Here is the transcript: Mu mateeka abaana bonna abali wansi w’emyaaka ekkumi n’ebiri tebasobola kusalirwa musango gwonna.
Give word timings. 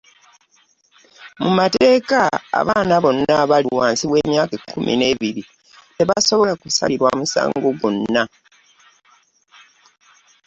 Mu 1.41 1.49
mateeka 1.59 2.21
abaana 2.59 2.95
bonna 3.03 3.33
abali 3.43 3.69
wansi 3.79 4.05
w’emyaaka 4.11 4.53
ekkumi 4.59 4.93
n’ebiri 4.97 5.43
tebasobola 5.97 6.53
kusalirwa 6.61 7.09
musango 7.19 7.67
gwonna. 7.79 8.23